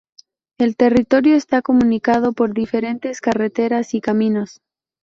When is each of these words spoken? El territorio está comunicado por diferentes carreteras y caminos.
El 0.57 0.77
territorio 0.77 1.35
está 1.35 1.61
comunicado 1.61 2.33
por 2.33 2.55
diferentes 2.55 3.21
carreteras 3.21 3.93
y 3.93 4.01
caminos. 4.01 4.59